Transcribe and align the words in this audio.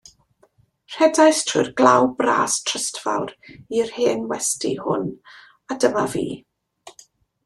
Rhedais 0.93 1.41
drwy'r 1.49 1.67
glaw 1.81 2.07
bras 2.21 2.55
trysfawr 2.69 3.33
i'r 3.81 3.93
hen 3.97 4.23
westy 4.31 4.73
hwn, 4.87 5.05
a 5.73 5.79
dyma 5.85 6.07
fi. 6.15 6.25